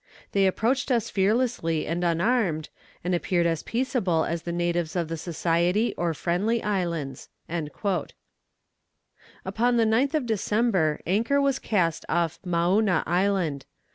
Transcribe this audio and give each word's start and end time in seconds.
They 0.31 0.47
approached 0.47 0.89
us 0.89 1.11
fearlessly 1.11 1.85
and 1.85 2.03
unarmed, 2.03 2.69
and 3.03 3.13
appeared 3.13 3.45
as 3.45 3.61
peaceable 3.61 4.25
as 4.25 4.41
the 4.41 4.51
natives 4.51 4.95
of 4.95 5.09
the 5.09 5.15
Society 5.15 5.93
or 5.95 6.15
Friendly 6.15 6.63
Islands." 6.63 7.29
Upon 7.47 8.15
the 9.77 9.85
9th 9.85 10.15
of 10.15 10.25
December 10.25 11.01
anchor 11.05 11.39
was 11.39 11.59
cast 11.59 12.03
off 12.09 12.39
Maouna 12.43 13.03
Island. 13.05 13.67